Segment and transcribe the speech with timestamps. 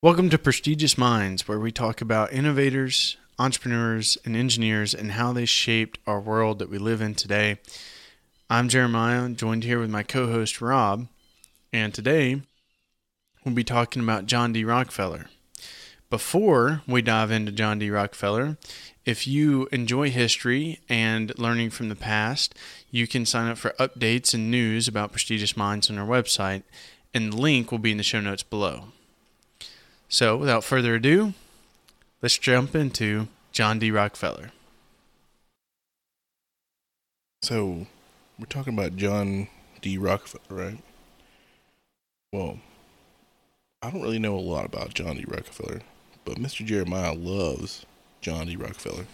[0.00, 5.44] Welcome to Prestigious Minds, where we talk about innovators, entrepreneurs, and engineers and how they
[5.44, 7.58] shaped our world that we live in today.
[8.48, 11.08] I'm Jeremiah, joined here with my co host Rob,
[11.72, 12.42] and today
[13.44, 14.62] we'll be talking about John D.
[14.64, 15.26] Rockefeller.
[16.10, 17.90] Before we dive into John D.
[17.90, 18.56] Rockefeller,
[19.04, 22.54] if you enjoy history and learning from the past,
[22.92, 26.62] you can sign up for updates and news about Prestigious Minds on our website,
[27.12, 28.92] and the link will be in the show notes below.
[30.08, 31.34] So, without further ado,
[32.22, 33.90] let's jump into John D.
[33.90, 34.52] Rockefeller.
[37.42, 37.86] So,
[38.38, 39.48] we're talking about John
[39.82, 39.98] D.
[39.98, 40.78] Rockefeller, right?
[42.32, 42.58] Well,
[43.82, 45.24] I don't really know a lot about John D.
[45.28, 45.80] Rockefeller,
[46.24, 46.64] but Mr.
[46.64, 47.84] Jeremiah loves
[48.22, 48.56] John D.
[48.56, 49.06] Rockefeller.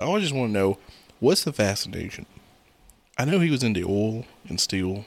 [0.00, 0.78] I always just want to know
[1.18, 2.26] what's the fascination?
[3.16, 5.06] I know he was into oil and steel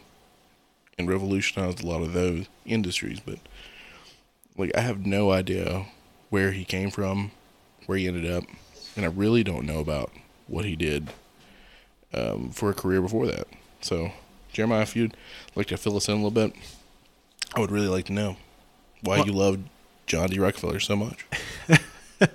[0.98, 3.38] and revolutionized a lot of those industries, but
[4.60, 5.86] like I have no idea
[6.30, 7.32] where he came from,
[7.88, 8.44] where he ended up,
[8.96, 10.12] and I really don't know about
[10.48, 11.10] what he did
[12.14, 13.48] um, for a career before that.
[13.82, 14.12] So,
[14.54, 15.16] Jeremiah, if you'd
[15.56, 16.54] like to fill us in a little bit,
[17.56, 18.38] I would really like to know
[19.02, 19.60] why Well- you love
[20.06, 20.40] John D.
[20.40, 21.26] Rockefeller so much.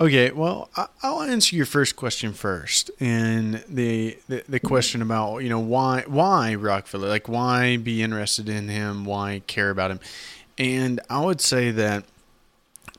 [0.00, 5.38] Okay, well, I- I'll answer your first question first, and the, the the question about
[5.38, 10.00] you know why why Rockefeller, like why be interested in him, why care about him,
[10.58, 12.04] and I would say that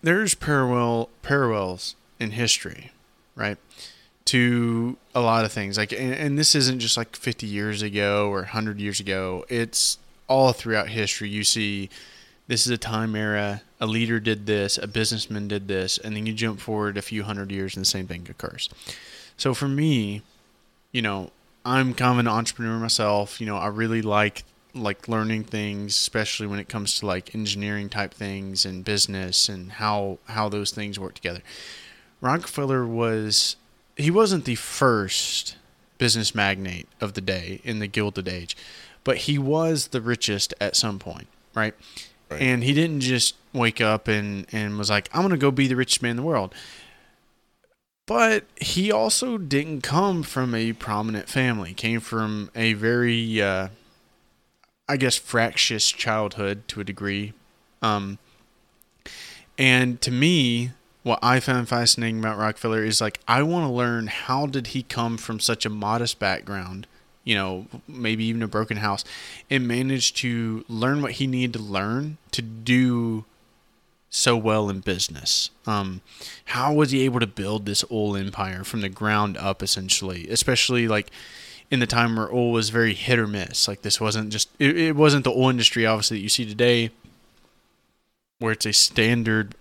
[0.01, 2.91] there's parallel parallels in history,
[3.35, 3.57] right,
[4.25, 5.77] to a lot of things.
[5.77, 9.45] Like, and, and this isn't just like 50 years ago or 100 years ago.
[9.49, 9.97] It's
[10.27, 11.29] all throughout history.
[11.29, 11.89] You see,
[12.47, 13.61] this is a time era.
[13.79, 17.23] A leader did this, a businessman did this, and then you jump forward a few
[17.23, 18.69] hundred years and the same thing occurs.
[19.37, 20.21] So for me,
[20.91, 21.31] you know,
[21.65, 23.41] I'm kind of an entrepreneur myself.
[23.41, 24.43] You know, I really like
[24.75, 29.73] like learning things, especially when it comes to like engineering type things and business and
[29.73, 31.41] how how those things work together.
[32.21, 33.55] Rockefeller was
[33.95, 35.55] he wasn't the first
[35.97, 38.55] business magnate of the day in the Gilded Age,
[39.03, 41.73] but he was the richest at some point, right?
[42.29, 42.41] Right.
[42.41, 45.67] And he didn't just wake up and, and was like, I'm going to go be
[45.67, 46.53] the richest man in the world.
[48.07, 51.73] But he also didn't come from a prominent family.
[51.73, 53.69] Came from a very, uh,
[54.87, 57.33] I guess, fractious childhood to a degree.
[57.81, 58.19] Um,
[59.57, 60.71] and to me,
[61.03, 64.83] what I found fascinating about Rockefeller is like I want to learn how did he
[64.83, 66.87] come from such a modest background,
[67.23, 69.03] you know, maybe even a broken house,
[69.49, 73.25] and manage to learn what he needed to learn to do
[74.09, 75.49] so well in business.
[75.67, 76.01] Um,
[76.45, 80.87] how was he able to build this oil empire from the ground up, essentially, especially
[80.87, 81.11] like
[81.71, 83.67] in the time where oil was very hit or miss.
[83.67, 86.91] Like this wasn't just it, it wasn't the oil industry obviously that you see today,
[88.39, 89.55] where it's a standard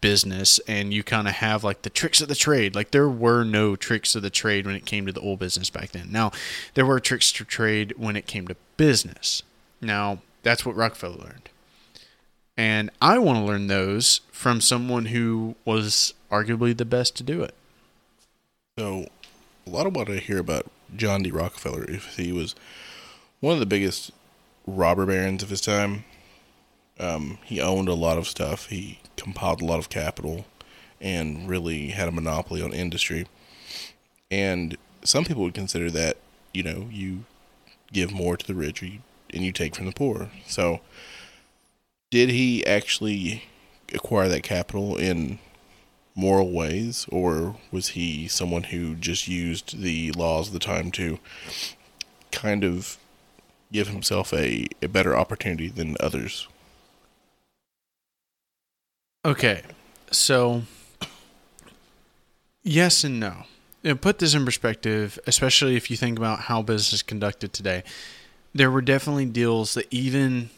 [0.00, 2.74] business and you kind of have like the tricks of the trade.
[2.74, 5.70] Like there were no tricks of the trade when it came to the oil business
[5.70, 6.12] back then.
[6.12, 6.30] Now,
[6.74, 9.42] there were tricks to trade when it came to business.
[9.80, 11.48] Now, that's what Rockefeller learned.
[12.54, 17.42] And I want to learn those from someone who was arguably the best to do
[17.42, 17.54] it.
[18.78, 19.06] So,
[19.66, 21.30] a lot of what I hear about John D.
[21.30, 22.54] Rockefeller is he was
[23.40, 24.10] one of the biggest
[24.66, 26.04] robber barons of his time.
[26.98, 28.66] Um, he owned a lot of stuff.
[28.66, 30.46] He compiled a lot of capital
[31.00, 33.26] and really had a monopoly on industry.
[34.30, 36.16] And some people would consider that,
[36.52, 37.24] you know, you
[37.92, 39.00] give more to the rich you,
[39.32, 40.30] and you take from the poor.
[40.46, 40.80] So,
[42.10, 43.44] did he actually
[43.92, 45.38] acquire that capital in
[46.14, 51.18] moral ways, or was he someone who just used the laws of the time to
[52.30, 52.98] kind of
[53.72, 56.46] give himself a, a better opportunity than others?
[59.24, 59.62] Okay,
[60.10, 60.62] so
[62.62, 63.44] yes and no.
[64.00, 67.82] Put this in perspective, especially if you think about how business is conducted today.
[68.54, 70.50] There were definitely deals that even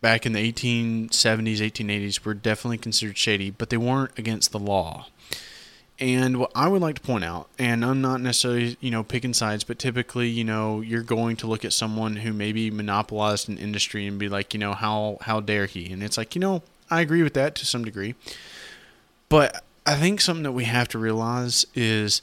[0.00, 5.06] back in the 1870s, 1880s were definitely considered shady, but they weren't against the law.
[6.00, 9.34] And what I would like to point out, and I'm not necessarily, you know, picking
[9.34, 13.58] sides, but typically, you know, you're going to look at someone who maybe monopolized an
[13.58, 15.92] industry and be like, you know, how how dare he?
[15.92, 18.14] And it's like, you know, I agree with that to some degree.
[19.28, 22.22] But I think something that we have to realize is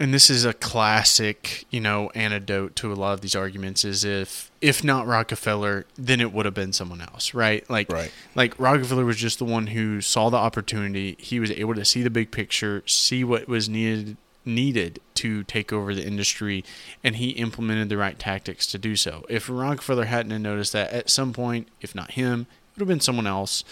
[0.00, 4.04] and this is a classic, you know, antidote to a lot of these arguments is
[4.04, 7.68] if if not Rockefeller, then it would have been someone else, right?
[7.68, 8.12] Like Right.
[8.34, 11.16] like Rockefeller was just the one who saw the opportunity.
[11.18, 15.72] He was able to see the big picture, see what was needed needed to take
[15.72, 16.64] over the industry,
[17.04, 19.24] and he implemented the right tactics to do so.
[19.28, 23.00] If Rockefeller hadn't noticed that at some point, if not him, it would have been
[23.00, 23.62] someone else.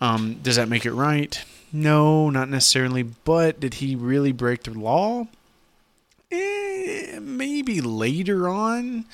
[0.00, 1.42] Um, does that make it right?
[1.72, 3.02] No, not necessarily.
[3.02, 5.26] But did he really break the law?
[6.32, 9.04] Eh, maybe later on.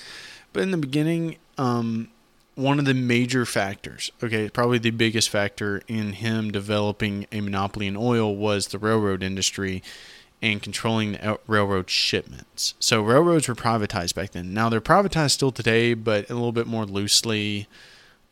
[0.52, 2.08] But in the beginning, um,
[2.54, 7.86] one of the major factors, okay, probably the biggest factor in him developing a monopoly
[7.86, 9.82] in oil was the railroad industry
[10.40, 12.74] and controlling the railroad shipments.
[12.78, 14.54] So railroads were privatized back then.
[14.54, 17.66] Now they're privatized still today, but a little bit more loosely.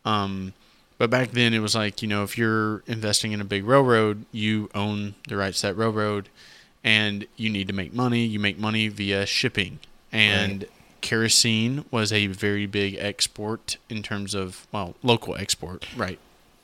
[0.04, 0.52] Um,
[0.98, 4.24] but back then it was like, you know, if you're investing in a big railroad,
[4.32, 6.28] you own the rights to that railroad
[6.86, 8.24] and you need to make money.
[8.24, 9.80] You make money via shipping.
[10.12, 10.70] And right.
[11.00, 16.20] kerosene was a very big export in terms of, well, local export, right?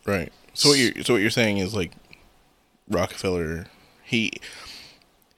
[0.07, 0.33] Right.
[0.55, 1.93] So what you're so what you're saying is like
[2.89, 3.67] Rockefeller
[4.03, 4.33] he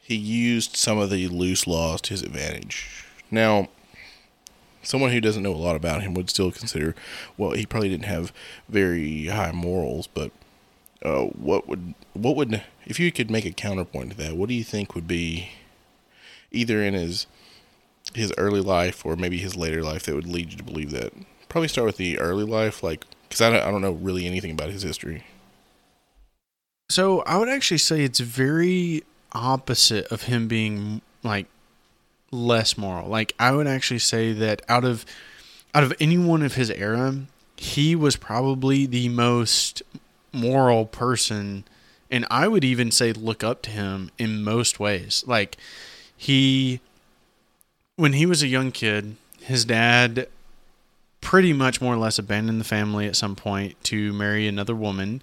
[0.00, 3.06] he used some of the loose laws to his advantage.
[3.30, 3.68] Now,
[4.82, 6.94] someone who doesn't know a lot about him would still consider,
[7.38, 8.32] well, he probably didn't have
[8.68, 10.30] very high morals, but
[11.02, 14.36] uh, what would what would if you could make a counterpoint to that?
[14.36, 15.50] What do you think would be
[16.50, 17.26] either in his
[18.12, 21.12] his early life or maybe his later life that would lead you to believe that?
[21.48, 24.50] Probably start with the early life, like because I don't, I don't know really anything
[24.50, 25.24] about his history.
[26.90, 29.02] So I would actually say it's very
[29.32, 31.46] opposite of him being like
[32.30, 33.08] less moral.
[33.08, 35.04] Like I would actually say that out of
[35.74, 37.20] out of anyone of his era,
[37.56, 39.82] he was probably the most
[40.32, 41.64] moral person
[42.14, 45.24] and I would even say look up to him in most ways.
[45.26, 45.56] Like
[46.16, 46.80] he
[47.96, 50.28] when he was a young kid, his dad
[51.20, 55.22] pretty much more or less abandoned the family at some point to marry another woman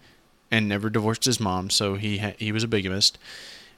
[0.51, 3.17] and never divorced his mom, so he ha- he was a bigamist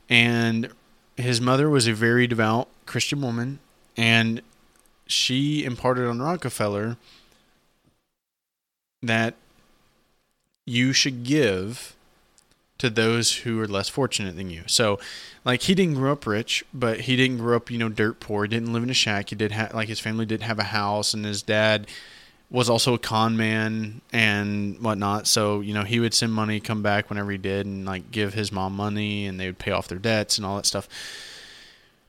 [0.09, 0.69] and
[1.15, 3.59] his mother was a very devout Christian woman,
[3.95, 4.41] and
[5.05, 6.97] she imparted on Rockefeller
[9.03, 9.35] that
[10.65, 11.95] you should give
[12.83, 14.63] to those who are less fortunate than you.
[14.67, 14.99] So,
[15.45, 18.43] like he didn't grow up rich, but he didn't grow up, you know, dirt poor.
[18.43, 19.29] He didn't live in a shack.
[19.29, 21.87] He did have like his family did have a house, and his dad
[22.49, 25.27] was also a con man and whatnot.
[25.27, 28.33] So, you know, he would send money, come back whenever he did, and like give
[28.33, 30.89] his mom money and they would pay off their debts and all that stuff.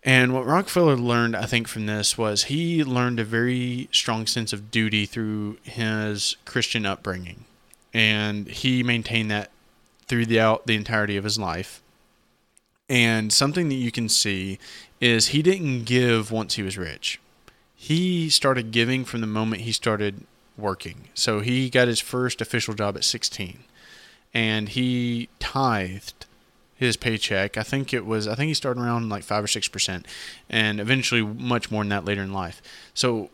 [0.03, 4.53] And what Rockefeller learned, I think, from this was he learned a very strong sense
[4.53, 7.45] of duty through his Christian upbringing.
[7.95, 9.51] And he maintained that
[10.07, 11.83] throughout the entirety of his life.
[12.89, 14.59] And something that you can see
[15.01, 17.21] is he didn't give once he was rich.
[17.75, 21.09] He started giving from the moment he started working.
[21.15, 23.59] So he got his first official job at 16
[24.33, 26.27] and he tithed
[26.77, 27.57] his paycheck.
[27.57, 30.05] I think it was, I think he started around like 5 or 6%
[30.51, 32.61] and eventually much more than that later in life.
[32.93, 33.31] So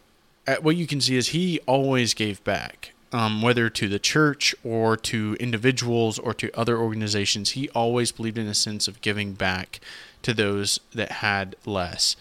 [0.46, 2.93] uh, what you can see is he always gave back.
[3.12, 8.39] Um, whether to the church or to individuals or to other organizations, he always believed
[8.39, 9.81] in a sense of giving back
[10.23, 12.15] to those that had less.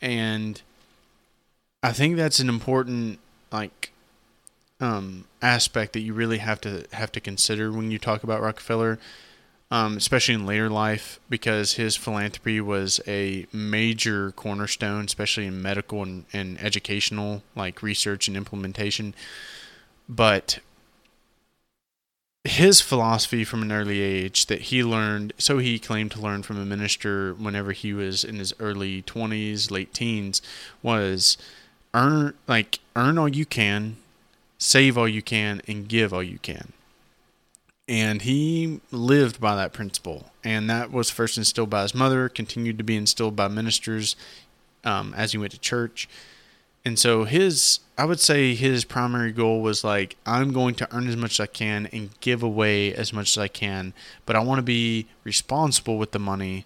[0.00, 0.62] And
[1.82, 3.18] I think that's an important
[3.52, 3.92] like
[4.80, 8.98] um, aspect that you really have to have to consider when you talk about Rockefeller,
[9.70, 16.02] um, especially in later life, because his philanthropy was a major cornerstone, especially in medical
[16.02, 19.14] and, and educational like research and implementation.
[20.10, 20.58] But
[22.44, 26.60] his philosophy from an early age that he learned, so he claimed to learn from
[26.60, 30.42] a minister whenever he was in his early 20s, late teens,
[30.82, 31.38] was
[31.94, 33.96] earn like earn all you can
[34.60, 36.72] save all you can, and give all you can.
[37.88, 40.30] And he lived by that principle.
[40.44, 44.14] And that was first instilled by his mother, continued to be instilled by ministers
[44.84, 46.08] um, as he went to church.
[46.84, 51.06] And so his, I would say his primary goal was like, I'm going to earn
[51.06, 53.92] as much as I can and give away as much as I can,
[54.24, 56.64] but I want to be responsible with the money.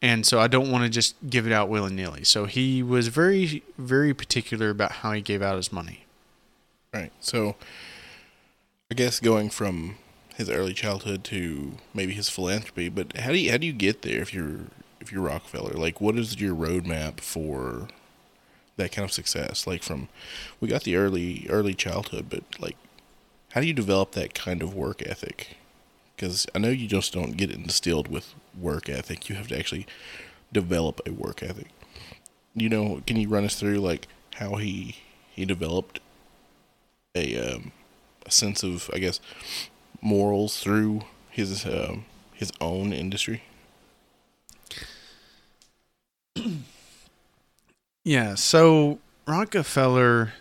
[0.00, 2.24] And so I don't want to just give it out willy nilly.
[2.24, 6.06] So he was very, very particular about how he gave out his money.
[6.94, 7.12] Right.
[7.20, 7.56] So
[8.90, 9.96] I guess going from
[10.34, 14.00] his early childhood to maybe his philanthropy, but how do you how do you get
[14.00, 14.60] there if you're
[14.98, 15.74] if you're Rockefeller?
[15.74, 17.88] Like what is your roadmap for
[18.76, 19.66] that kind of success?
[19.66, 20.08] Like from
[20.60, 22.76] we got the early early childhood, but like
[23.52, 25.56] how do you develop that kind of work ethic?
[26.16, 29.28] Because I know you just don't get it instilled with work ethic.
[29.28, 29.86] You have to actually
[30.52, 31.68] develop a work ethic.
[32.54, 34.96] You know, can you run us through like how he
[35.30, 36.00] he developed
[37.14, 37.72] a um,
[38.26, 39.20] a sense of I guess
[40.00, 43.42] morals through his um, his own industry.
[48.04, 50.34] Yeah, so Rockefeller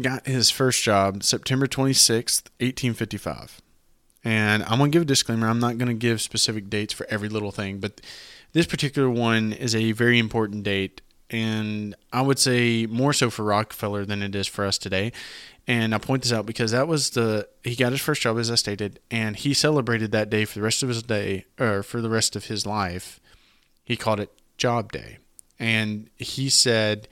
[0.00, 3.60] got his first job September 26th, 1855.
[4.24, 5.46] And I'm going to give a disclaimer.
[5.48, 8.00] I'm not going to give specific dates for every little thing, but
[8.52, 11.00] this particular one is a very important date.
[11.30, 15.12] And I would say more so for Rockefeller than it is for us today.
[15.68, 18.50] And I point this out because that was the he got his first job as
[18.50, 22.00] I stated, and he celebrated that day for the rest of his day or for
[22.00, 23.18] the rest of his life.
[23.84, 25.18] He called it Job Day,
[25.58, 27.08] and he said,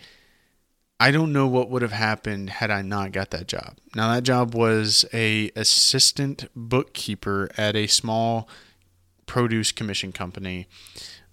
[1.00, 4.22] "I don't know what would have happened had I not got that job." Now that
[4.22, 8.48] job was a assistant bookkeeper at a small
[9.26, 10.66] produce commission company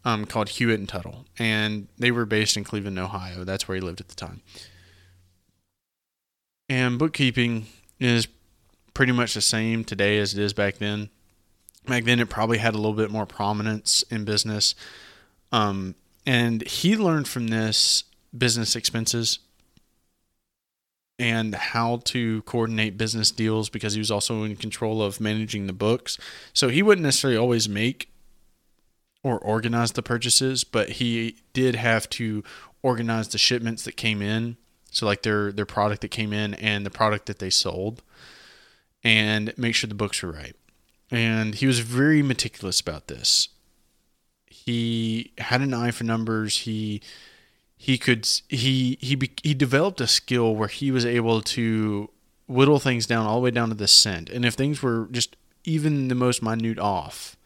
[0.04, 3.44] um, called Hewitt and Tuttle, and they were based in Cleveland, Ohio.
[3.44, 4.42] That's where he lived at the time.
[6.70, 7.68] And bookkeeping
[8.00, 8.28] is
[8.94, 11.10] pretty much the same today as it is back then.
[11.86, 14.76] Back then, it probably had a little bit more prominence in business.
[15.52, 18.04] Um, and he learned from this
[18.36, 19.40] business expenses
[21.20, 25.74] and how to coordinate business deals because he was also in control of managing the
[25.74, 26.18] books.
[26.54, 28.10] So he wouldn't necessarily always make
[29.24, 32.44] or organize the purchases, but he did have to
[32.82, 34.58] organize the shipments that came in
[34.92, 38.04] so like their their product that came in and the product that they sold,
[39.04, 40.56] and make sure the books were right.
[41.10, 43.50] And he was very meticulous about this.
[44.52, 46.60] He had an eye for numbers.
[46.60, 47.02] He
[47.78, 52.10] he could he he he developed a skill where he was able to
[52.48, 54.30] whittle things down all the way down to the cent.
[54.30, 57.38] And if things were just even the most minute off,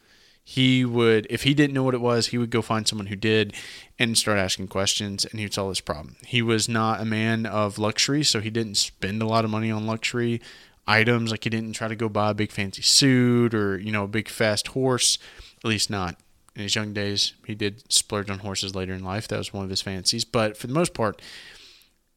[0.47, 3.15] he would if he didn't know what it was he would go find someone who
[3.15, 3.53] did
[3.97, 7.47] and start asking questions and he would solve this problem he was not a man
[7.47, 10.39] of luxury so he didn't spend a lot of money on luxury
[10.87, 14.03] items like he didn't try to go buy a big fancy suit or you know
[14.03, 15.17] a big fast horse
[15.63, 16.15] at least not
[16.55, 19.63] in his young days he did splurge on horses later in life that was one
[19.63, 21.21] of his fancies but for the most part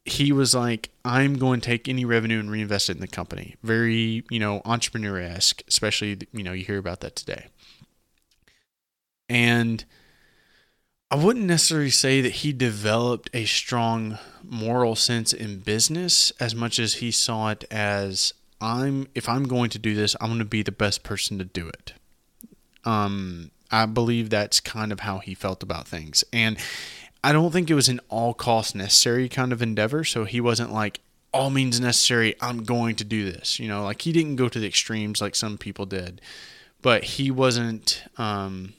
[0.08, 3.56] he was like, I'm going to take any revenue and reinvest it in the company.
[3.62, 7.46] Very, you know, entrepreneur esque, especially, you know, you hear about that today.
[9.28, 9.84] And
[11.10, 16.78] I wouldn't necessarily say that he developed a strong moral sense in business as much
[16.78, 20.44] as he saw it as I'm if I'm going to do this, I'm going to
[20.44, 21.92] be the best person to do it.
[22.84, 26.24] Um I believe that's kind of how he felt about things.
[26.32, 26.56] And
[27.22, 30.72] I don't think it was an all cost necessary kind of endeavor, so he wasn't
[30.72, 31.00] like
[31.32, 33.58] all means necessary, I'm going to do this.
[33.58, 36.20] You know, like he didn't go to the extremes like some people did.
[36.80, 38.74] But he wasn't um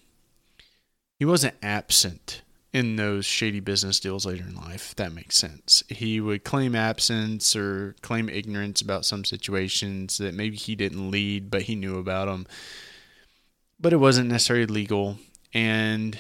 [1.18, 2.42] he wasn't absent
[2.72, 4.96] in those shady business deals later in life.
[4.96, 5.84] that makes sense.
[5.90, 11.50] He would claim absence or claim ignorance about some situations that maybe he didn't lead,
[11.50, 12.46] but he knew about them.
[13.80, 15.18] But it wasn't necessarily legal.
[15.54, 16.20] And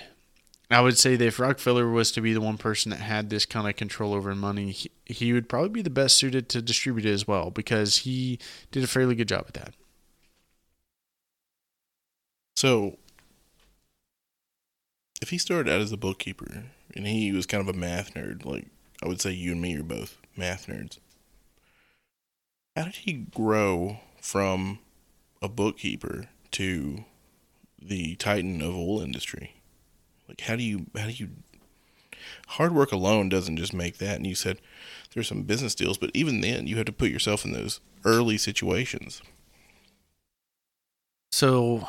[0.71, 3.45] I would say that if Rockefeller was to be the one person that had this
[3.45, 7.05] kind of control over money, he, he would probably be the best suited to distribute
[7.05, 8.39] it as well because he
[8.71, 9.73] did a fairly good job at that.
[12.55, 12.97] So,
[15.21, 18.45] if he started out as a bookkeeper and he was kind of a math nerd,
[18.45, 18.67] like
[19.01, 20.99] I would say you and me are both math nerds,
[22.75, 24.79] how did he grow from
[25.41, 27.05] a bookkeeper to
[27.81, 29.61] the titan of wool industry?
[30.27, 31.29] Like how do you how do you
[32.47, 34.59] hard work alone doesn't just make that and you said
[35.13, 38.37] there's some business deals, but even then you have to put yourself in those early
[38.37, 39.21] situations.
[41.31, 41.87] So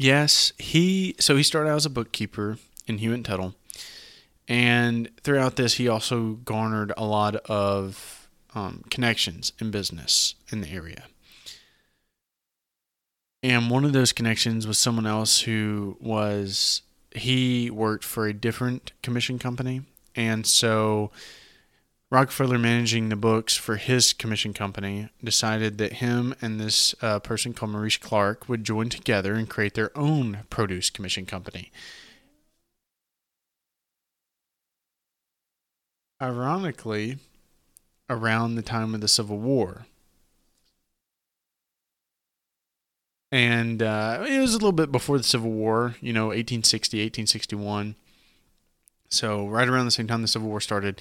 [0.00, 2.56] Yes, he so he started out as a bookkeeper
[2.86, 3.54] in Hewitt Tuttle,
[4.48, 10.70] and throughout this, he also garnered a lot of um, connections in business in the
[10.70, 11.04] area.
[13.42, 16.82] And one of those connections was someone else who was
[17.12, 19.82] he worked for a different commission company,
[20.14, 21.10] and so
[22.10, 27.54] Rockefeller, managing the books for his commission company, decided that him and this uh, person
[27.54, 31.70] called Maurice Clark would join together and create their own produce commission company.
[36.20, 37.18] Ironically,
[38.08, 39.86] around the time of the Civil War.
[43.32, 47.94] And uh, it was a little bit before the Civil War, you know, 1860, 1861.
[49.08, 51.00] So, right around the same time the Civil War started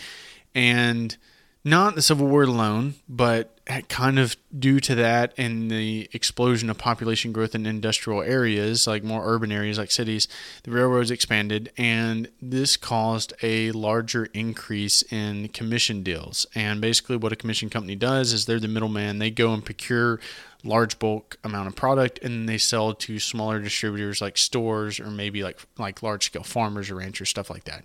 [0.56, 1.18] and
[1.64, 6.78] not the Civil War alone, but kind of due to that and the explosion of
[6.78, 10.28] population growth in industrial areas, like more urban areas like cities,
[10.64, 16.48] the railroads expanded, and this caused a larger increase in commission deals.
[16.56, 19.20] And basically, what a commission company does is they're the middleman.
[19.20, 20.20] They go and procure
[20.64, 25.44] large bulk amount of product, and they sell to smaller distributors like stores or maybe
[25.44, 27.84] like like large scale farmers or ranchers, stuff like that.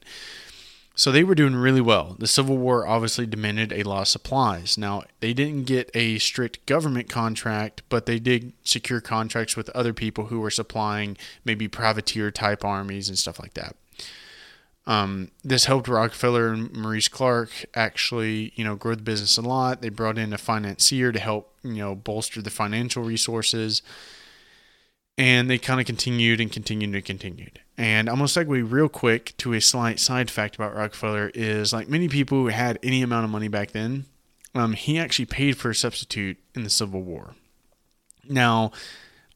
[0.97, 2.15] So they were doing really well.
[2.19, 4.79] The Civil War obviously demanded a lot of supplies.
[4.79, 9.93] Now, they didn't get a strict government contract, but they did secure contracts with other
[9.93, 13.75] people who were supplying maybe privateer type armies and stuff like that.
[14.87, 19.83] Um, this helped Rockefeller and Maurice Clark actually, you know, grow the business a lot.
[19.83, 23.83] They brought in a financier to help, you know, bolster the financial resources.
[25.17, 27.61] And they kind of continued and continued and continued.
[27.79, 31.89] And I'm to segue real quick to a slight side fact about Rockefeller is like
[31.89, 34.07] many people who had any amount of money back then,
[34.55, 37.35] um, he actually paid for a substitute in the Civil War.
[38.29, 38.73] Now,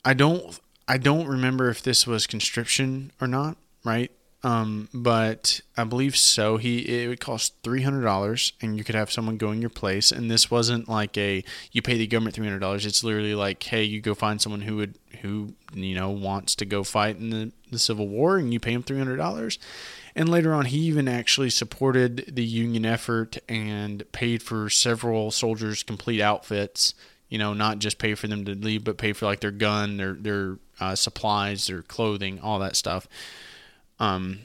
[0.04, 4.10] I don't I don't remember if this was conscription or not, right?
[4.44, 6.58] Um, but I believe so.
[6.58, 9.70] He it would cost three hundred dollars, and you could have someone go in your
[9.70, 10.12] place.
[10.12, 11.42] And this wasn't like a
[11.72, 12.86] you pay the government three hundred dollars.
[12.86, 16.64] It's literally like, hey, you go find someone who would who you know wants to
[16.64, 19.58] go fight in the, the Civil War, and you pay him three hundred dollars.
[20.14, 25.82] And later on, he even actually supported the Union effort and paid for several soldiers'
[25.82, 26.94] complete outfits.
[27.28, 29.96] You know, not just pay for them to leave, but pay for like their gun,
[29.96, 33.08] their their uh, supplies, their clothing, all that stuff.
[33.98, 34.40] Um,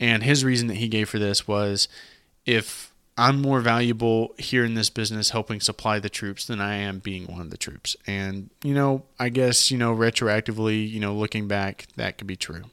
[0.00, 1.88] and his reason that he gave for this was
[2.46, 6.98] if I'm more valuable here in this business helping supply the troops than I am
[6.98, 7.94] being one of the troops.
[8.06, 12.36] And, you know, I guess, you know, retroactively, you know, looking back, that could be
[12.36, 12.64] true.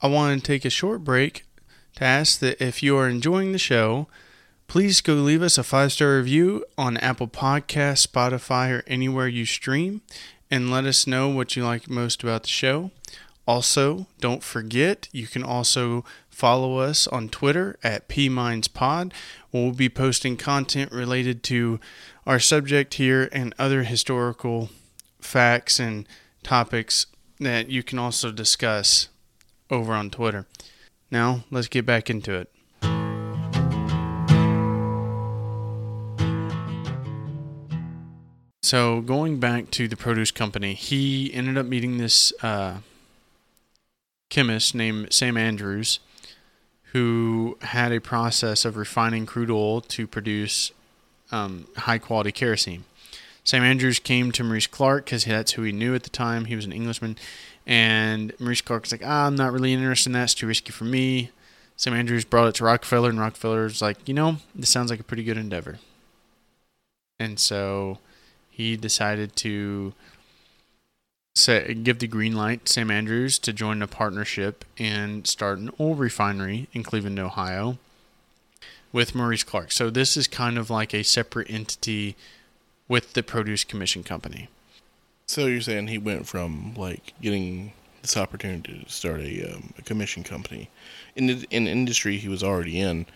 [0.00, 1.44] I want to take a short break
[1.96, 4.06] to ask that if you are enjoying the show,
[4.68, 9.46] Please go leave us a five star review on Apple Podcasts, Spotify, or anywhere you
[9.46, 10.02] stream,
[10.50, 12.90] and let us know what you like most about the show.
[13.46, 19.10] Also, don't forget, you can also follow us on Twitter at PMindsPod.
[19.52, 21.80] We'll be posting content related to
[22.26, 24.68] our subject here and other historical
[25.18, 26.06] facts and
[26.42, 27.06] topics
[27.40, 29.08] that you can also discuss
[29.70, 30.44] over on Twitter.
[31.10, 32.52] Now, let's get back into it.
[38.68, 42.80] So going back to the produce company, he ended up meeting this uh,
[44.28, 46.00] chemist named Sam Andrews,
[46.92, 50.70] who had a process of refining crude oil to produce
[51.32, 52.84] um, high quality kerosene.
[53.42, 56.44] Sam Andrews came to Maurice Clark because that's who he knew at the time.
[56.44, 57.16] He was an Englishman,
[57.66, 60.24] and Maurice Clark was like, ah, "I'm not really interested in that.
[60.24, 61.30] It's too risky for me."
[61.78, 65.04] Sam Andrews brought it to Rockefeller, and Rockefeller's like, "You know, this sounds like a
[65.04, 65.78] pretty good endeavor."
[67.18, 67.98] And so
[68.58, 69.94] he decided to
[71.36, 75.70] say, give the green light to Sam Andrews to join a partnership and start an
[75.78, 77.78] oil refinery in Cleveland, Ohio,
[78.92, 79.70] with Maurice Clark.
[79.70, 82.16] So this is kind of like a separate entity
[82.88, 84.48] with the Produce Commission Company.
[85.26, 89.82] So you're saying he went from like getting this opportunity to start a, um, a
[89.82, 90.68] commission company
[91.14, 93.06] in the, in the industry he was already in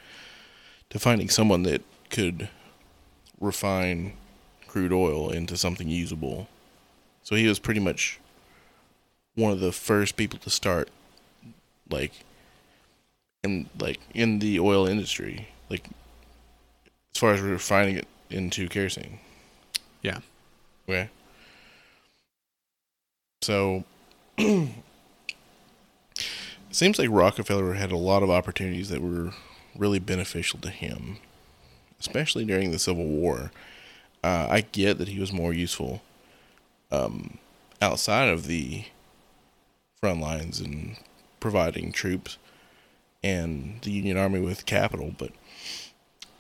[0.91, 2.49] to finding someone that could
[3.41, 4.13] refine
[4.73, 6.49] crude oil into something usable.
[7.23, 8.19] So he was pretty much
[9.35, 10.89] one of the first people to start
[11.91, 12.25] like
[13.45, 15.91] in like in the oil industry, like
[17.15, 19.19] as far as refining it into kerosene.
[20.01, 20.21] Yeah.
[20.89, 21.11] Okay.
[23.43, 23.85] So
[24.39, 24.71] it
[26.71, 29.33] seems like Rockefeller had a lot of opportunities that were
[29.77, 31.19] really beneficial to him,
[32.01, 33.51] especially during the Civil War.
[34.23, 36.03] Uh, I get that he was more useful
[36.91, 37.39] um,
[37.81, 38.85] outside of the
[40.01, 40.97] front lines and
[41.41, 42.39] providing troops
[43.23, 45.33] and the Union Army with capital, but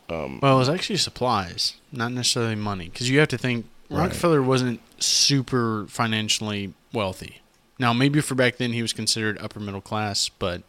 [0.09, 4.01] um, well, it was actually supplies, not necessarily money, because you have to think right.
[4.01, 7.41] Rockefeller wasn't super financially wealthy.
[7.79, 10.63] Now, maybe for back then he was considered upper middle class, but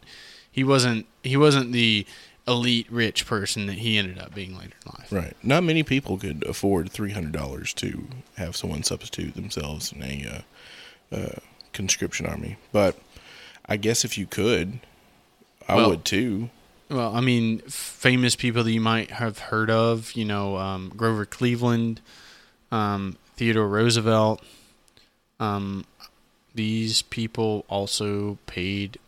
[0.50, 1.06] he wasn't.
[1.22, 2.06] He wasn't the
[2.46, 5.12] elite rich person that he ended up being later in life.
[5.12, 5.36] Right.
[5.42, 10.44] Not many people could afford three hundred dollars to have someone substitute themselves in a
[11.12, 11.38] uh, uh,
[11.72, 12.98] conscription army, but
[13.66, 14.80] I guess if you could,
[15.66, 16.50] I well, would too.
[16.90, 21.24] Well, I mean, famous people that you might have heard of, you know, um, Grover
[21.24, 22.02] Cleveland,
[22.70, 24.42] um, Theodore Roosevelt.
[25.40, 25.86] Um,
[26.54, 28.98] these people also paid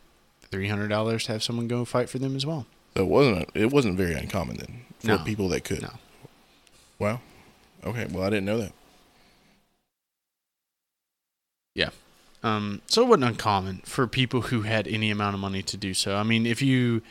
[0.41, 2.67] three hundred dollars to have someone go fight for them as well.
[2.97, 5.19] So it wasn't it wasn't very uncommon then for no.
[5.19, 5.83] people that could.
[5.83, 5.93] No.
[6.99, 7.21] Wow.
[7.85, 8.07] Okay.
[8.11, 8.73] Well, I didn't know that.
[11.75, 11.91] Yeah.
[12.43, 15.93] Um, so it wasn't uncommon for people who had any amount of money to do
[15.93, 16.17] so.
[16.17, 17.03] I mean, if you,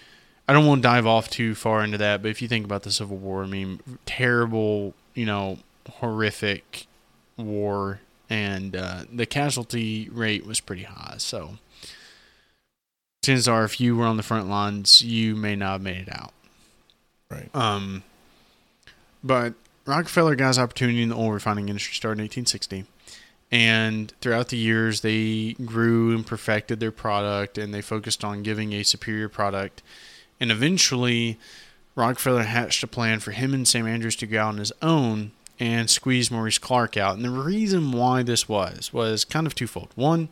[0.48, 2.84] I don't want to dive off too far into that, but if you think about
[2.84, 5.60] the Civil War, I mean, terrible, you know,
[6.00, 6.88] horrific
[7.38, 11.16] war, and uh, the casualty rate was pretty high.
[11.18, 11.58] So,
[13.26, 16.10] chances are, if you were on the front lines, you may not have made it
[16.12, 16.34] out.
[17.30, 17.50] Right.
[17.56, 18.04] Um,
[19.24, 19.54] but
[19.86, 22.86] Rockefeller got his opportunity in the oil refining industry started in 1860.
[23.52, 28.74] And throughout the years, they grew and perfected their product and they focused on giving
[28.74, 29.82] a superior product.
[30.40, 31.38] And eventually,
[31.96, 35.32] Rockefeller hatched a plan for him and Sam Andrews to go out on his own
[35.60, 37.16] and squeeze Maurice Clark out.
[37.16, 39.90] And the reason why this was was kind of twofold.
[39.96, 40.30] One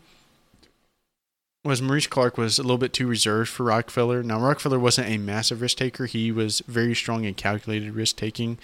[1.64, 4.22] was Maurice Clark was a little bit too reserved for Rockefeller.
[4.22, 8.58] Now Rockefeller wasn't a massive risk taker; he was very strong in calculated risk taking.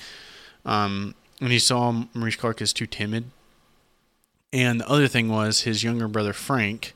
[0.65, 3.31] Um, and he saw Maurice Clark as too timid.
[4.51, 6.93] And the other thing was his younger brother Frank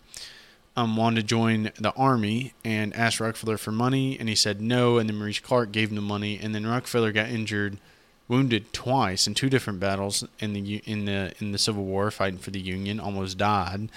[0.75, 4.97] um, wanted to join the army and asked Rockefeller for money, and he said no.
[4.97, 7.77] And then Maurice Clark gave him the money, and then Rockefeller got injured,
[8.27, 12.39] wounded twice in two different battles in the in the in the Civil War, fighting
[12.39, 13.89] for the Union, almost died.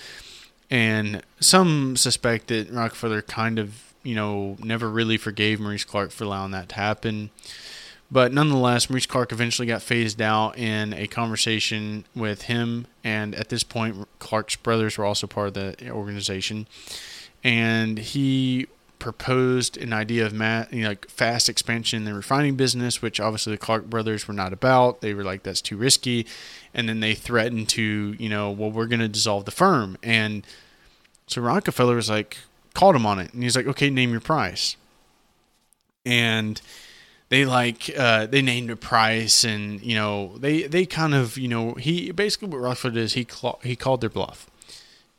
[0.71, 6.25] And some suspect that Rockefeller kind of you know never really forgave Maurice Clark for
[6.25, 7.31] allowing that to happen.
[8.11, 12.87] But nonetheless, Maurice Clark eventually got phased out in a conversation with him.
[13.03, 16.69] And at this point, Clark's brothers were also part of the organization.
[17.43, 22.57] And he proposed an idea of ma- you know, like fast expansion in the refining
[22.57, 25.01] business, which obviously the Clark brothers were not about.
[25.01, 26.27] They were like, that's too risky.
[26.75, 29.97] And then they threatened to, you know, well, we're going to dissolve the firm.
[30.03, 30.47] And
[31.27, 32.39] so Rockefeller was like,
[32.75, 33.33] called him on it.
[33.33, 34.77] And he's like, okay, name your price.
[36.05, 36.61] And
[37.29, 41.49] they like uh, they named a price and you know they they kind of you
[41.49, 44.49] know he basically what Rockefeller did is he cl- he called their bluff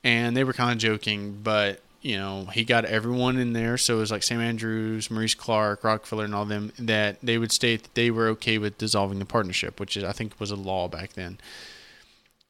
[0.04, 3.98] and they were kind of joking but you know he got everyone in there so
[3.98, 7.84] it was like Sam Andrews Maurice Clark Rockefeller and all them that they would state
[7.84, 10.88] that they were okay with dissolving the partnership which is I think was a law
[10.88, 11.38] back then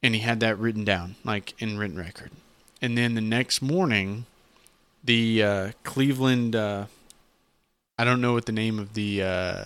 [0.02, 2.30] and he had that written down like in written record
[2.82, 4.26] and then the next morning
[5.02, 6.86] the uh, Cleveland uh,
[7.98, 9.64] I don't know what the name of the uh,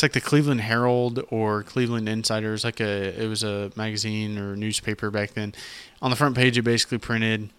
[0.00, 2.54] it's like the Cleveland Herald or Cleveland Insider.
[2.54, 5.54] It's like a it was a magazine or newspaper back then.
[6.00, 7.50] On the front page, it basically printed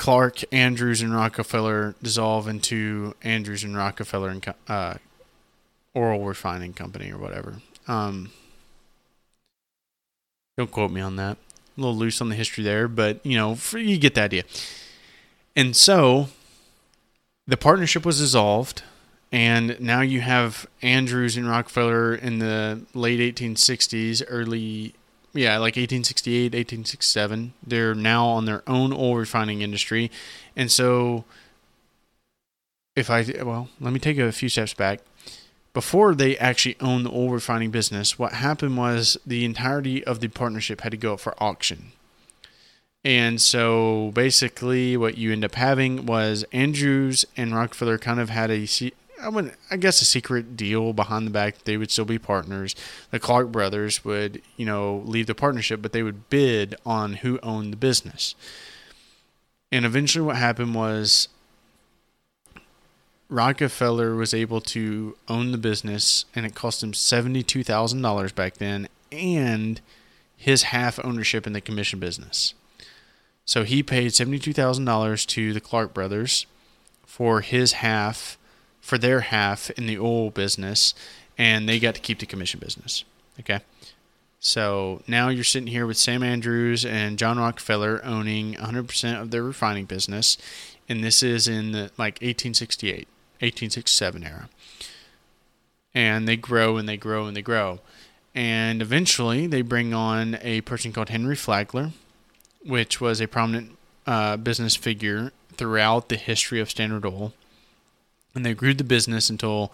[0.00, 4.94] Clark, Andrews, and Rockefeller dissolve into Andrews and Rockefeller and uh,
[5.94, 7.56] Oil Refining Company or whatever.
[7.86, 8.30] Um,
[10.56, 11.36] don't quote me on that.
[11.76, 14.44] A little loose on the history there, but you know, for, you get the idea.
[15.54, 16.28] And so
[17.46, 18.82] the partnership was dissolved,
[19.30, 24.94] and now you have Andrews and Rockefeller in the late 1860s, early,
[25.32, 27.52] yeah, like 1868, 1867.
[27.64, 30.10] They're now on their own oil refining industry.
[30.56, 31.24] And so,
[32.96, 35.00] if I, well, let me take a few steps back.
[35.72, 40.28] Before they actually owned the oil refining business, what happened was the entirety of the
[40.28, 41.92] partnership had to go up for auction.
[43.04, 48.50] And so basically, what you end up having was Andrews and Rockefeller kind of had
[48.50, 48.66] a,
[49.20, 51.64] I would, I guess, a secret deal behind the back.
[51.64, 52.74] They would still be partners.
[53.10, 57.38] The Clark brothers would, you know, leave the partnership, but they would bid on who
[57.42, 58.34] owned the business.
[59.70, 61.28] And eventually, what happened was
[63.28, 68.54] Rockefeller was able to own the business, and it cost him seventy-two thousand dollars back
[68.54, 69.80] then, and
[70.36, 72.54] his half ownership in the commission business.
[73.44, 76.46] So he paid $72,000 to the Clark brothers
[77.04, 78.38] for his half,
[78.80, 80.94] for their half in the oil business,
[81.36, 83.04] and they got to keep the commission business.
[83.38, 83.60] Okay.
[84.40, 89.42] So now you're sitting here with Sam Andrews and John Rockefeller owning 100% of their
[89.42, 90.38] refining business,
[90.88, 93.06] and this is in the, like 1868,
[93.40, 94.48] 1867 era.
[95.94, 97.80] And they grow and they grow and they grow.
[98.34, 101.90] And eventually they bring on a person called Henry Flagler,
[102.64, 107.34] which was a prominent uh, business figure throughout the history of Standard Oil.
[108.34, 109.72] And they grew the business until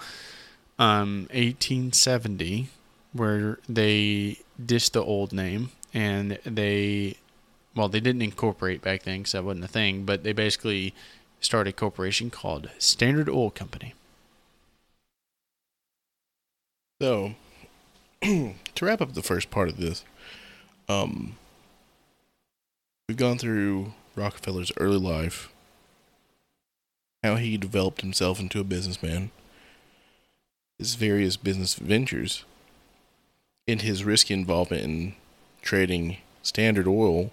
[0.79, 2.69] um, 1870,
[3.13, 7.17] where they ditched the old name and they,
[7.75, 10.95] well, they didn't incorporate back then because that wasn't a thing, but they basically
[11.41, 13.95] started a corporation called Standard Oil Company.
[17.01, 17.35] So,
[18.23, 20.03] to wrap up the first part of this,
[20.89, 21.37] um,
[23.09, 25.49] We've gone through Rockefeller's early life,
[27.27, 29.31] how he developed himself into a businessman,
[30.79, 32.45] his various business ventures,
[33.67, 35.15] and his risky involvement in
[35.61, 37.33] trading Standard Oil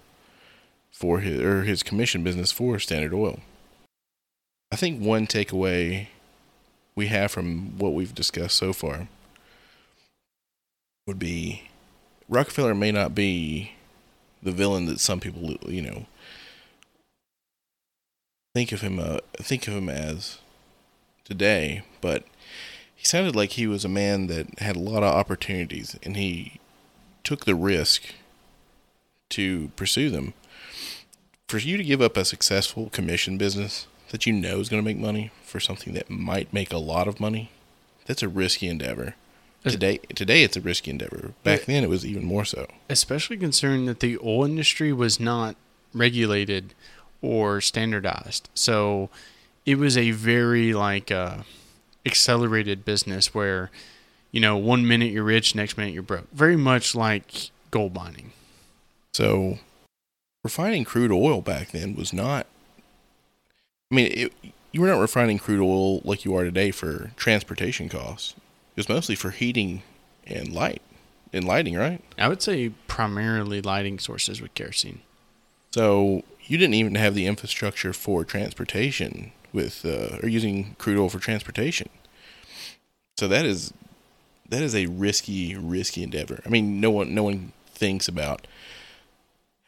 [0.90, 3.38] for his or his commission business for Standard Oil.
[4.72, 6.08] I think one takeaway
[6.96, 9.06] we have from what we've discussed so far
[11.06, 11.68] would be
[12.28, 13.72] Rockefeller may not be
[14.42, 16.06] the villain that some people, you know,
[18.54, 18.98] think of him.
[18.98, 20.38] Uh, think of him as
[21.24, 22.24] today, but
[22.94, 26.60] he sounded like he was a man that had a lot of opportunities, and he
[27.22, 28.04] took the risk
[29.30, 30.32] to pursue them.
[31.48, 34.84] For you to give up a successful commission business that you know is going to
[34.84, 37.50] make money for something that might make a lot of money,
[38.06, 39.14] that's a risky endeavor.
[39.64, 41.32] Today, today it's a risky endeavor.
[41.42, 42.66] Back then, it was even more so.
[42.90, 45.56] Especially considering that the oil industry was not
[45.94, 46.74] regulated
[47.22, 49.10] or standardized, so
[49.66, 51.38] it was a very like uh,
[52.04, 53.70] accelerated business where,
[54.30, 56.30] you know, one minute you're rich, next minute you're broke.
[56.32, 58.32] Very much like gold mining.
[59.14, 59.58] So,
[60.42, 62.46] refining crude oil back then was not.
[63.90, 64.32] I mean, it,
[64.72, 68.34] you were not refining crude oil like you are today for transportation costs.
[68.76, 69.82] It was mostly for heating
[70.26, 70.82] and light
[71.32, 72.00] and lighting, right?
[72.18, 75.00] I would say primarily lighting sources with kerosene.
[75.72, 81.08] So you didn't even have the infrastructure for transportation with uh, or using crude oil
[81.08, 81.88] for transportation.
[83.16, 83.72] So that is
[84.48, 86.40] that is a risky, risky endeavor.
[86.44, 88.46] I mean, no one no one thinks about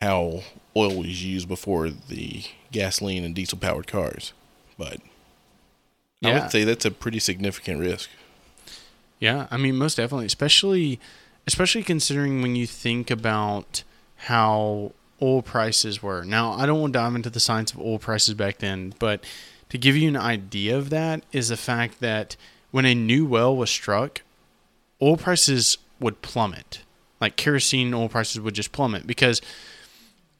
[0.01, 0.43] how
[0.77, 4.33] oil was used before the gasoline and diesel powered cars,
[4.77, 4.99] but
[6.21, 6.31] yeah.
[6.31, 8.11] I would say that's a pretty significant risk.
[9.19, 11.01] Yeah, I mean, most definitely, especially
[11.47, 13.85] especially considering when you think about
[14.17, 16.25] how oil prices were.
[16.25, 19.25] Now, I don't want to dive into the science of oil prices back then, but
[19.69, 22.37] to give you an idea of that is the fact that
[22.71, 24.23] when a new well was struck,
[25.01, 26.83] oil prices would plummet.
[27.21, 29.41] Like kerosene oil prices would just plummet because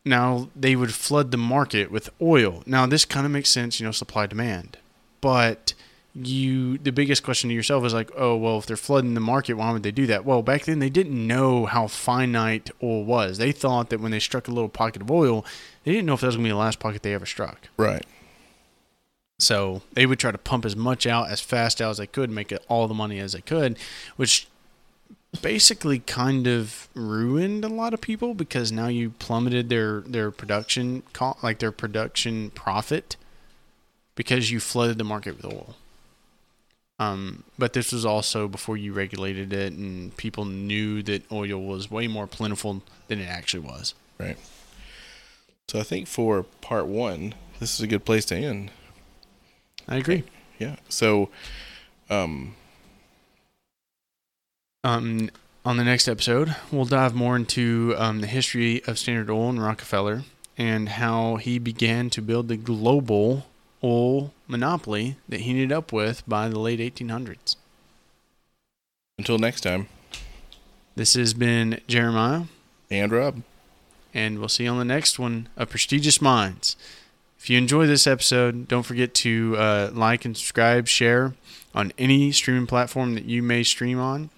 [0.05, 2.63] now they would flood the market with oil.
[2.67, 4.79] Now this kind of makes sense, you know, supply demand.
[5.21, 5.75] But
[6.23, 9.55] you the biggest question to yourself is like, oh well, if they're flooding the market,
[9.55, 10.25] why would they do that?
[10.25, 13.39] Well, back then they didn't know how finite oil was.
[13.39, 15.45] They thought that when they struck a little pocket of oil,
[15.85, 17.69] they didn't know if that was gonna be the last pocket they ever struck.
[17.77, 18.05] Right.
[19.39, 22.31] So they would try to pump as much out as fast out as they could,
[22.31, 23.79] make it all the money as they could,
[24.17, 24.49] which
[25.43, 31.03] basically kind of ruined a lot of people because now you plummeted their their production
[31.13, 33.17] cost, like their production profit
[34.15, 35.77] because you flooded the market with oil.
[36.99, 41.91] Um, but this was also before you regulated it, and people knew that oil was
[41.91, 43.95] way more plentiful than it actually was.
[44.19, 44.39] Right.
[45.69, 48.71] So I think for part one, this is a good place to end.
[49.89, 50.25] I agree.
[50.59, 50.77] Yeah.
[50.89, 51.29] So,
[52.09, 52.55] um,
[54.85, 55.31] um,
[55.65, 59.63] on the next episode, we'll dive more into um, the history of Standard Oil and
[59.63, 60.23] Rockefeller
[60.57, 63.47] and how he began to build the global
[63.83, 67.57] oil monopoly that he ended up with by the late 1800s.
[69.19, 69.89] Until next time,
[70.95, 72.45] this has been Jeremiah
[72.91, 73.43] and Rob,
[74.13, 76.77] and we'll see you on the next one of Prestigious Minds.
[77.39, 81.35] If you enjoy this episode, don't forget to uh, like and subscribe, share
[81.75, 84.31] on any streaming platform that you may stream on.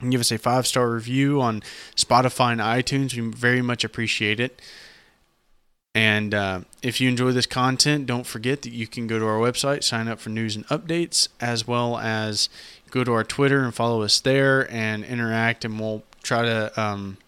[0.00, 1.62] And give us a five star review on
[1.94, 3.14] Spotify and iTunes.
[3.14, 4.60] We very much appreciate it.
[5.94, 9.38] And uh, if you enjoy this content, don't forget that you can go to our
[9.38, 12.48] website, sign up for news and updates, as well as
[12.90, 15.64] go to our Twitter and follow us there and interact.
[15.64, 17.18] And we'll try to um,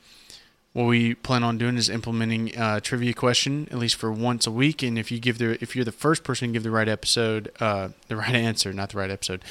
[0.73, 4.51] what we plan on doing is implementing a trivia question at least for once a
[4.51, 4.83] week.
[4.83, 7.51] And if you give the if you're the first person to give the right episode,
[7.61, 9.43] uh, the right answer, not the right episode,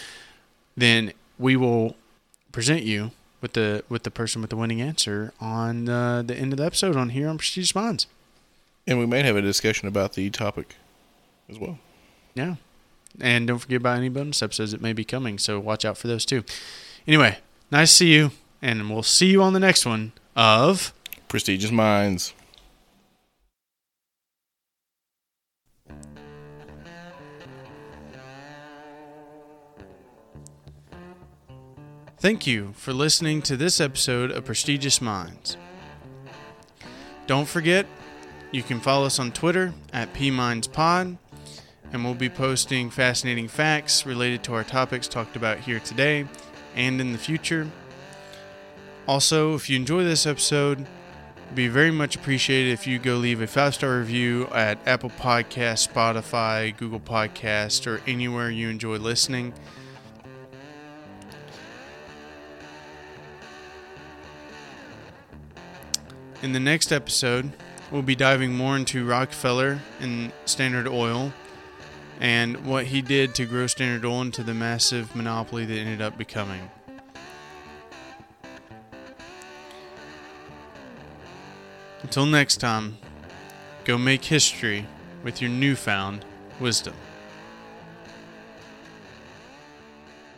[0.75, 1.95] then we will
[2.51, 6.51] present you with the with the person with the winning answer on uh, the end
[6.51, 8.07] of the episode on here on Prestigious Minds.
[8.85, 10.75] And we might have a discussion about the topic
[11.49, 11.79] as well.
[12.35, 12.55] Yeah.
[13.21, 16.07] And don't forget about any bonus episodes that may be coming, so watch out for
[16.07, 16.43] those too.
[17.07, 17.37] Anyway,
[17.71, 20.93] nice to see you, and we'll see you on the next one of
[21.27, 22.33] Prestigious Minds.
[32.17, 35.57] Thank you for listening to this episode of Prestigious Minds.
[37.27, 37.85] Don't forget,
[38.53, 41.17] you can follow us on Twitter at PMindsPod,
[41.91, 46.25] and we'll be posting fascinating facts related to our topics talked about here today
[46.75, 47.67] and in the future.
[49.07, 50.85] Also, if you enjoy this episode,
[51.55, 55.91] be very much appreciated if you go leave a five star review at Apple Podcast,
[55.91, 59.51] Spotify, Google Podcast, or anywhere you enjoy listening.
[66.43, 67.51] In the next episode,
[67.93, 71.31] we'll be diving more into Rockefeller and Standard Oil
[72.19, 76.17] and what he did to grow Standard Oil into the massive monopoly that ended up
[76.17, 76.69] becoming.
[82.13, 82.97] until next time,
[83.85, 84.85] go make history
[85.23, 86.23] with your newfound
[86.59, 86.93] wisdom.